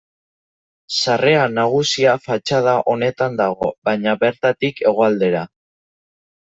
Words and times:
Sarrera 0.99 1.43
nagusia 1.59 2.17
fatxada 2.25 2.75
honetan 2.95 3.39
dago, 3.45 3.71
baina 3.91 4.19
bertatik 4.27 4.87
hegoaldera. 4.87 5.49